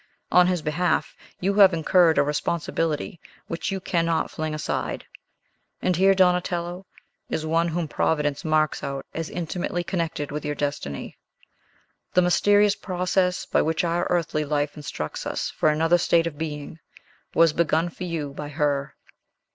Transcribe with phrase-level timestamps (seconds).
[0.31, 5.05] On his behalf, you have incurred a responsibility which you cannot fling aside.
[5.79, 6.87] And here, Donatello,
[7.29, 11.17] is one whom Providence marks out as intimately connected with your destiny.
[12.15, 16.79] The mysterious process, by which our earthly life instructs us for another state of being,
[17.35, 18.95] was begun for you by her.